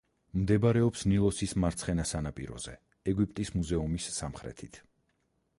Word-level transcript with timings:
მდებარეობს 0.43 1.03
ნილოსის 1.11 1.53
მარცხენა 1.65 2.07
სანაპიროზე, 2.13 2.75
ეგვიპტის 3.13 3.55
მუზეუმის 3.59 4.11
სამხრეთით. 4.21 4.85